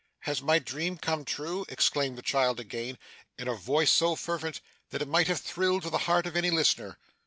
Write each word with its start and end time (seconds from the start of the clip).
'Has 0.21 0.41
my 0.41 0.57
dream 0.57 0.97
come 0.97 1.23
true?' 1.23 1.63
exclaimed 1.69 2.17
the 2.17 2.23
child 2.23 2.59
again, 2.59 2.97
in 3.37 3.47
a 3.47 3.53
voice 3.53 3.91
so 3.91 4.15
fervent 4.15 4.59
that 4.89 5.03
it 5.03 5.07
might 5.07 5.27
have 5.27 5.39
thrilled 5.41 5.83
to 5.83 5.91
the 5.91 5.99
heart 6.09 6.25
of 6.25 6.35
any 6.35 6.49
listener. 6.49 6.97